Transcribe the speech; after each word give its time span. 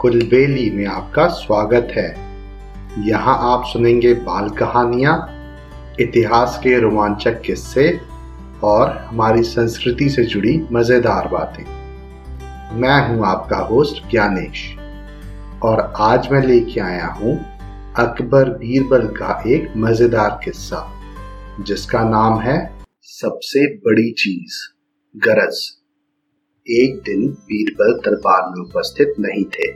कुलबेली 0.00 0.70
में 0.70 0.86
आपका 0.86 1.26
स्वागत 1.26 1.88
है। 1.90 2.08
यहाँ 3.06 3.36
आप 3.42 3.64
सुनेंगे 3.66 4.12
बाल 4.14 4.48
कहानियाँ, 4.50 5.14
इतिहास 6.00 6.58
के 6.62 6.78
रोमांचक 6.80 7.40
किस्से 7.40 7.88
और 8.64 8.90
हमारी 9.06 9.42
संस्कृति 9.42 10.08
से 10.08 10.24
जुड़ी 10.24 10.60
मज़ेदार 10.72 11.28
बातें। 11.28 11.64
मैं 12.80 12.98
हूँ 13.08 13.24
आपका 13.26 13.58
होस्ट 13.62 14.02
ज्ञानेश 14.10 14.66
और 15.62 15.80
आज 16.00 16.28
मैं 16.32 16.42
लेके 16.42 16.80
आया 16.80 17.06
हूँ 17.12 17.34
अकबर 17.98 18.50
बीरबल 18.50 19.06
का 19.16 19.42
एक 19.46 19.72
मज़ेदार 19.76 20.38
किस्सा, 20.44 20.86
जिसका 21.60 22.04
नाम 22.04 22.40
है, 22.40 22.58
सबसे 23.02 23.66
बड़ी 23.78 24.10
चीज़, 24.12 24.60
गरज। 25.14 25.64
एक 26.70 27.02
दिन 27.04 27.28
बीरबल 27.28 28.10
दरबार 28.10 28.42
में 28.48 28.64
उपस्थित 28.64 29.14
नहीं 29.20 29.44
थे। 29.44 29.68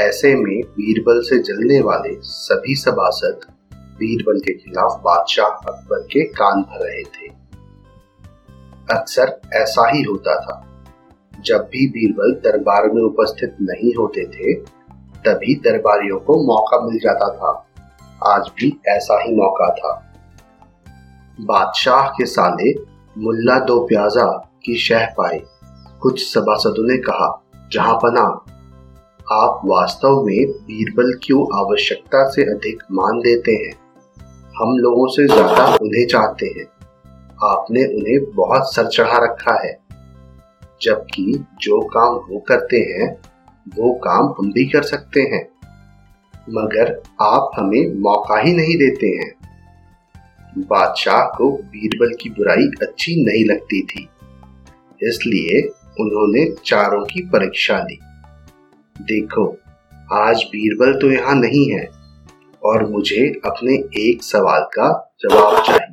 ऐसे 0.00 0.34
में 0.34 0.60
बीरबल 0.60 1.20
से 1.20 1.38
जलने 1.38 1.80
वाले 1.80 2.16
सभी 2.20 2.74
सभासद 2.74 3.40
बीरबल 3.80 4.38
के 4.38 4.54
खिलाफ 4.54 5.00
बादशाह 5.04 5.46
अकबर 5.46 5.98
के 5.98 6.24
कान 6.24 6.62
भर 6.62 6.86
रहे 6.86 7.02
थे। 7.02 7.28
अक्सर 8.98 9.40
ऐसा 9.54 9.90
ही 9.90 10.02
होता 10.02 10.40
था। 10.40 10.84
जब 11.44 11.58
भी 11.58 11.88
बीरबल 11.88 12.32
दरबार 12.32 12.86
में 12.86 13.02
उपस्थित 13.02 13.56
नहीं 13.62 13.94
होते 13.94 14.26
थे, 14.26 14.54
तभी 15.26 15.54
दरबारियों 15.54 16.18
को 16.18 16.46
मौका 16.46 16.86
मिल 16.86 16.98
जाता 16.98 17.28
था। 17.28 17.66
आज 18.34 18.50
भी 18.56 18.80
ऐसा 18.88 19.22
ही 19.22 19.36
मौका 19.36 19.74
था। 19.74 20.14
बादशाह 21.40 22.08
के 22.08 22.26
साले 22.26 22.74
मुल्ला 23.18 23.58
दो 23.58 23.86
प्याजा 23.86 24.50
की 24.64 24.76
शह 24.76 25.06
पाए। 25.06 25.42
कुछ 26.02 26.34
सभासदों 26.34 26.88
ने 26.88 26.96
कहा, 26.96 27.42
जहाँ 27.72 27.94
पना, 27.94 28.42
आप 29.32 29.60
वास्तव 29.64 30.22
में 30.22 30.50
बीरबल 30.50 31.18
क्यों 31.22 31.58
आवश्यकता 31.58 32.30
से 32.30 32.42
अधिक 32.42 32.82
मान 32.92 33.18
देते 33.20 33.52
हैं? 33.52 33.72
हम 34.56 34.78
लोगों 34.78 35.06
से 35.06 35.26
ज़्यादा 35.26 35.66
उन्हें 35.82 36.06
चाहते 36.06 36.46
हैं। 36.46 36.64
आपने 37.44 37.84
उन्हें 37.84 38.34
बहुत 38.34 38.74
सर 38.74 38.86
चढ़ा 38.86 39.24
रखा 39.24 39.66
है। 39.66 39.78
जबकि 40.82 41.44
जो 41.60 41.80
काम 41.80 42.14
वो 42.14 42.38
करते 42.38 42.76
हैं, 42.76 43.18
वो 43.78 43.92
काम 43.92 44.34
हम 44.38 44.52
भी 44.52 44.64
कर 44.66 44.82
सकते 44.82 45.20
हैं। 45.20 45.48
मगर 46.50 47.02
आप 47.22 47.50
हमें 47.56 48.00
मौका 48.00 48.38
ही 48.38 48.52
नहीं 48.52 48.76
देते 48.76 49.06
हैं। 49.06 49.32
बादशाह 50.58 51.22
को 51.22 51.50
बीरबल 51.52 52.14
की 52.20 52.30
बुराई 52.30 52.70
अच्छी 52.82 53.24
नहीं 53.24 53.44
लगती 53.44 53.82
थी। 53.82 54.08
इसलिए 55.02 55.68
उन्होंने 56.00 56.44
चारों 56.64 57.04
की 57.04 57.20
परीक्षा 57.26 57.78
ली। 57.80 57.98
देखो, 58.96 59.46
आज 60.14 60.42
बीरबल 60.42 60.98
तो 61.00 61.10
यहाँ 61.12 61.34
नहीं 61.34 61.68
है 61.70 61.86
और 62.62 62.88
मुझे 62.90 63.26
अपने 63.44 63.74
एक 64.00 64.22
सवाल 64.22 64.62
का 64.72 64.88
जवाब 65.20 65.62
चाहिए। 65.62 65.92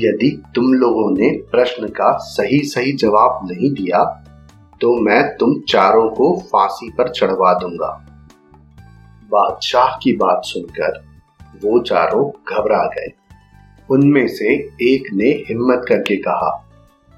यदि 0.00 0.30
तुम 0.54 0.72
लोगों 0.74 1.10
ने 1.10 1.30
प्रश्न 1.50 1.88
का 1.88 2.16
सही 2.18 2.60
सही 2.64 2.92
जवाब 2.96 3.48
नहीं 3.50 3.70
दिया 3.74 4.04
तो 4.80 4.94
मैं 5.00 5.22
तुम 5.36 5.54
चारों 5.68 6.08
को 6.10 6.36
फांसी 6.42 6.90
पर 6.90 7.08
चढ़वा 7.10 7.52
दूँगा। 7.54 7.90
बादशाह 9.30 9.96
की 10.02 10.12
बात 10.16 10.42
सुनकर 10.44 10.98
वो 11.64 11.78
चारों 11.82 12.28
घबरा 12.48 12.82
गए। 12.86 13.12
उनमें 13.88 14.26
से 14.28 14.54
एक 14.84 15.12
ने 15.14 15.28
हिम्मत 15.48 15.84
करके 15.88 16.16
कहा 16.16 16.50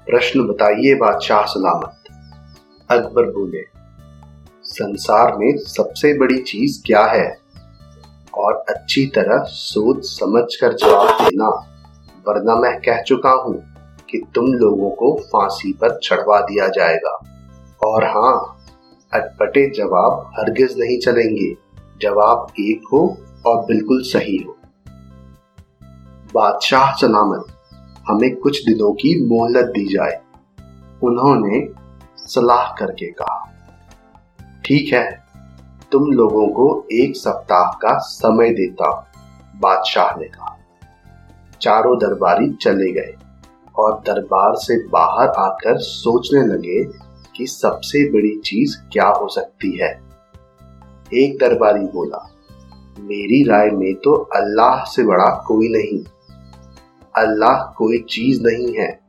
प्रश्न 0.07 0.47
बताइए 0.47 0.95
बादशाह 0.95 1.45
सलामत। 1.45 2.03
अकबर 2.91 3.23
बोले, 3.23 3.61
संसार 4.63 5.37
में 5.37 5.57
सबसे 5.57 6.19
बड़ी 6.19 6.37
चीज़ 6.37 6.83
क्या 6.85 7.05
है? 7.05 7.37
और 8.37 8.53
अच्छी 8.53 9.05
तरह 9.05 9.43
सोच 9.43 10.05
समझ 10.05 10.55
कर 10.55 10.73
जवाब 10.73 11.21
देना, 11.21 11.47
वरना 12.27 12.55
मैं 12.55 12.79
कह 12.79 13.01
चुका 13.01 13.29
हूँ 13.29 13.63
कि 14.09 14.25
तुम 14.35 14.45
लोगों 14.45 14.89
को 14.89 15.21
फांसी 15.21 15.73
पर 15.73 15.99
चढ़वा 16.03 16.39
दिया 16.39 16.67
जाएगा। 16.67 17.19
और 17.85 18.03
हाँ 18.03 18.65
अटपटे 19.13 19.69
जवाब 19.69 20.31
हरगिज 20.39 20.79
नहीं 20.79 20.99
चलेंगे। 20.99 21.53
जवाब 22.01 22.47
एक 22.59 22.81
हो 22.93 23.17
और 23.45 23.65
बिल्कुल 23.65 24.01
सही 24.01 24.37
हो। 24.37 24.57
बादशाह 26.33 26.91
सलामत। 26.91 27.56
हमें 28.07 28.35
कुछ 28.35 28.63
दिनों 28.65 28.91
की 28.93 29.13
मोहलत 29.25 29.65
दी 29.67 29.85
जाए। 29.93 30.19
उन्होंने 31.03 31.67
सलाह 32.27 32.71
करके 32.73 33.11
कहा, 33.11 33.39
ठीक 34.65 34.93
है, 34.93 35.05
तुम 35.91 36.11
लोगों 36.11 36.47
को 36.49 36.87
एक 36.93 37.15
सप्ताह 37.15 37.71
का 37.81 37.97
समय 37.97 38.49
देता 38.49 38.89
बादशाह 39.55 40.15
ने 40.19 40.27
कहा। 40.27 40.55
चारों 41.61 41.97
दरबारी 41.97 42.49
चले 42.53 42.91
गए 42.91 43.13
और 43.75 43.93
दरबार 44.07 44.55
से 44.55 44.77
बाहर 44.89 45.29
आकर 45.39 45.77
सोचने 45.77 46.41
लगे 46.47 46.83
कि 47.35 47.47
सबसे 47.47 48.03
बड़ी 48.11 48.35
चीज़ 48.45 48.75
क्या 48.91 49.07
हो 49.11 49.27
सकती 49.27 49.77
है। 49.77 49.91
एक 51.13 51.37
दरबारी 51.39 51.85
बोला, 51.87 52.27
मेरी 52.99 53.43
राय 53.43 53.69
में 53.69 53.93
तो 53.95 54.13
अल्लाह 54.35 54.83
से 54.85 55.03
बड़ा 55.03 55.29
कोई 55.47 55.67
नहीं। 55.69 56.03
अल्लाह 57.17 57.73
कोई 57.73 57.97
चीज़ 58.09 58.41
नहीं 58.41 58.77
है। 58.77 58.99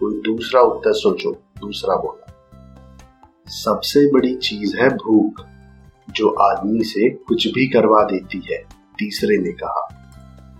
कोई 0.00 0.20
दूसरा 0.20 0.60
उत्तर 0.60 0.92
सोचो, 0.92 1.30
दूसरा 1.32 1.96
बोला। 1.96 2.34
सबसे 3.46 4.12
बड़ी 4.12 4.36
चीज़ 4.36 4.76
है 4.76 4.88
भूख, 4.88 5.46
जो 6.10 6.28
आदमी 6.28 6.84
से 6.84 7.10
कुछ 7.10 7.48
भी 7.48 7.68
करवा 7.68 8.02
देती 8.02 8.42
है, 8.52 8.58
तीसरे 8.98 9.38
ने 9.38 9.52
कहा। 9.52 9.88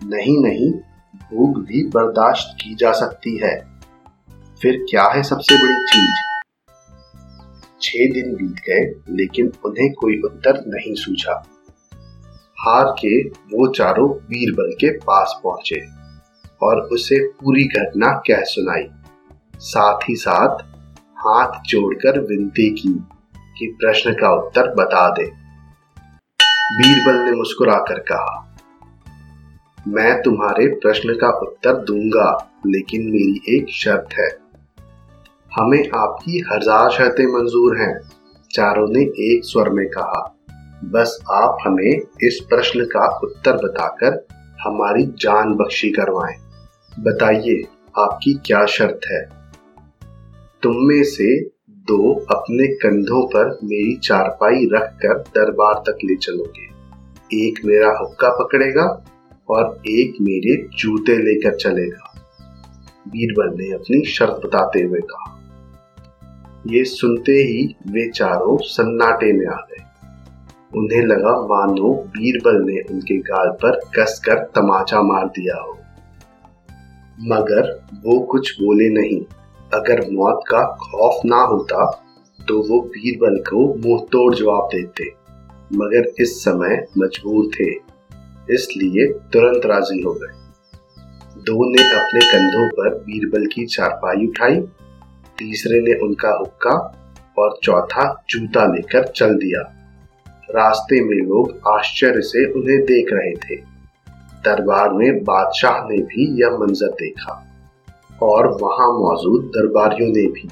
नहीं 0.05 0.39
नहीं, 0.39 0.73
भूख 1.17 1.57
भी 1.57 1.89
बर्दाश्त 1.89 2.57
की 2.61 2.75
जा 2.75 2.93
सकती 2.93 3.41
है। 3.45 3.81
फिर 4.63 4.87
क्या 4.91 5.05
है 5.05 5.23
सबसे 5.23 5.63
बड़ी 5.63 5.85
चीज़? 5.85 6.17
छह 7.83 7.99
दिन 7.99 8.35
बीत 8.35 8.57
गए, 8.69 9.15
लेकिन 9.17 9.53
उन्हें 9.65 9.93
कोई 9.93 10.21
उत्तर 10.21 10.65
नहीं 10.67 10.95
सूझा। 10.95 11.47
हार 12.61 12.85
के 12.85 13.29
वो 13.29 13.73
चारों 13.73 14.11
बीरबल 14.11 14.73
के 14.73 14.99
पास 14.99 15.41
पहुँचे। 15.45 15.98
और 16.61 16.81
उसे 16.93 17.19
पूरी 17.33 17.65
घटना 17.65 18.13
कह 18.27 18.43
सुनाई। 18.45 18.87
साथ 19.63 20.09
ही 20.09 20.15
साथ 20.17 20.63
हाथ 21.19 21.61
जोड़कर 21.65 22.21
विनती 22.21 22.69
की 22.71 22.93
कि 23.59 23.67
प्रश्न 23.81 24.13
का 24.13 24.35
उत्तर 24.37 24.75
बता 24.75 25.09
दे। 25.11 25.25
बीरबल 26.71 27.19
ने 27.21 27.33
मुस्कुराकर 27.33 27.99
कहा, 28.09 28.45
मैं 29.89 30.21
तुम्हारे 30.23 30.67
प्रश्न 30.75 31.15
का 31.15 31.29
उत्तर 31.39 31.77
दूँगा, 31.85 32.31
लेकिन 32.67 33.03
मेरी 33.03 33.57
एक 33.57 33.69
शर्त 33.75 34.15
है। 34.19 34.29
हमें 35.53 35.83
आपकी 35.97 36.39
हज़ार 36.53 36.91
शर्तें 36.91 37.27
मंजूर 37.27 37.77
हैं। 37.77 37.95
चारों 38.51 38.87
ने 38.89 39.03
एक 39.25 39.45
स्वर 39.45 39.69
में 39.71 39.87
कहा, 39.89 40.21
बस 40.85 41.19
आप 41.33 41.59
हमें 41.67 42.01
इस 42.23 42.41
प्रश्न 42.51 42.85
का 42.87 43.07
उत्तर 43.25 43.57
बताकर 43.57 44.27
हमारी 44.63 45.05
जान 45.19 45.55
बख्शी 45.55 45.91
करवाएँ। 45.91 46.37
बताइए 46.99 47.65
आपकी 47.99 48.33
क्या 48.47 48.67
शर्त 48.67 49.01
है। 49.07 49.29
तुम 50.63 50.73
में 50.77 51.05
से 51.05 51.45
दो 51.69 52.15
अपने 52.15 52.67
कंधों 52.67 53.27
पर 53.27 53.59
मेरी 53.65 53.97
चारपाई 53.97 54.69
रखकर 54.73 55.19
दरबार 55.19 55.75
तक 55.75 55.99
ले 56.05 56.17
चलोगे। 56.17 56.67
एक 57.47 57.61
मेरा 57.65 57.99
हुक्का 58.01 58.29
पकड़ेगा 58.31 59.05
और 59.51 59.83
एक 59.89 60.15
मेरे 60.21 60.69
जूते 60.79 61.17
लेकर 61.17 61.57
चलेगा। 61.57 62.15
बीरबल 63.09 63.57
ने 63.59 63.71
अपनी 63.73 64.05
शर्त 64.05 64.41
बताते 64.47 64.81
हुए 64.81 65.01
कहा। 65.01 65.35
ये 66.67 66.85
सुनते 66.85 67.33
ही 67.33 67.77
वे 67.87 68.11
चारों 68.11 68.57
सन्नाटे 68.57 69.33
में 69.33 69.47
आ 69.47 69.57
गए। 69.57 69.85
उन्हें 70.79 71.03
लगा 71.03 71.41
मानो 71.43 71.95
बीरबल 71.95 72.71
ने 72.71 72.81
उनके 72.81 73.19
गाल 73.19 73.51
पर 73.51 73.81
कसकर 73.99 74.35
तमाचा 74.35 75.03
मार 75.03 75.27
दिया 75.27 75.63
हो। 75.63 75.79
मगर 77.19 77.71
वो 78.05 78.19
कुछ 78.27 78.53
बोले 78.55 78.89
नहीं। 78.91 79.21
अगर 79.73 80.01
मौत 80.13 80.41
का 80.49 80.63
खौफ 80.83 81.21
ना 81.27 81.41
होता 81.45 81.85
तो 82.39 82.59
वो 82.63 82.81
बीरबल 82.89 83.39
को 83.41 83.65
मुँह 83.79 84.05
तोड़ 84.13 84.35
जवाब 84.35 84.69
देते। 84.75 85.05
मगर 85.73 86.13
इस 86.21 86.35
समय 86.41 86.77
मजबूर 86.99 87.51
थे, 87.55 87.71
इसलिए 88.49 89.07
तुरंत 89.33 89.67
राज़ी 89.67 90.01
हो 90.03 90.13
गए। 90.13 90.37
दो 91.41 91.65
ने 91.71 91.83
अपने 91.95 92.21
कंधों 92.23 92.69
पर 92.69 92.95
बीरबल 92.99 93.47
की 93.47 93.65
चारपाई 93.67 94.27
उठाई, 94.27 94.61
तीसरे 95.39 95.81
ने 95.81 95.99
उनका 96.01 96.31
हुक्का 96.37 96.77
और 97.39 97.59
चौथा 97.63 98.05
जूता 98.31 98.65
लेकर 98.67 99.07
चल 99.07 99.35
दिया। 99.37 99.61
रास्ते 100.51 101.01
में 101.01 101.17
लोग 101.19 101.59
आश्चर्य 101.69 102.21
से 102.23 102.45
उन्हें 102.53 102.81
देख 102.83 103.13
रहे 103.13 103.35
थे। 103.37 103.61
दरबार 104.45 104.93
में 104.93 105.25
बादशाह 105.25 105.73
ने 105.73 106.03
भी 106.03 106.43
यह 106.43 106.51
मंजर 106.51 106.87
देखा 106.87 107.47
और 108.23 108.47
वहाँ 108.49 108.89
मौजूद 108.89 109.45
दरबारियों 109.45 110.11
ने 110.11 110.27
भी। 110.27 110.49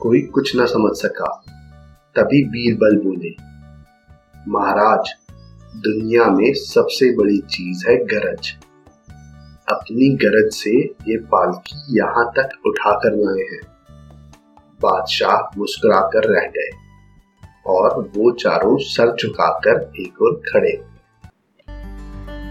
कोई 0.00 0.20
कुछ 0.20 0.56
न 0.56 0.66
समझ 0.66 0.96
सका। 0.96 1.44
तभी 2.14 2.44
बीरबल 2.44 2.96
बोले 2.96 3.34
महाराज, 4.48 5.14
दुनिया 5.76 6.24
में 6.24 6.52
सबसे 6.54 7.16
बड़ी 7.16 7.38
चीज़ 7.38 7.88
है 7.88 7.96
गरज। 7.96 8.52
अपनी 9.68 10.16
गरज 10.16 10.52
से 10.52 10.80
ये 10.80 11.16
पालकी 11.16 11.98
यहाँ 11.98 12.32
तक 12.38 12.66
उठा 12.66 12.92
कर 12.92 13.16
लाए 13.16 13.44
हैं। 13.44 13.60
बादशाह 14.82 15.58
मुस्कुराकर 15.58 16.24
रह 16.24 16.48
गए 16.48 16.70
और 17.66 18.12
वो 18.16 18.32
चारों 18.32 18.76
सर 18.78 19.16
झुकाकर 19.16 19.92
एक 20.00 20.22
और 20.22 20.42
खड़े 20.52 20.70
हुए 20.70 20.87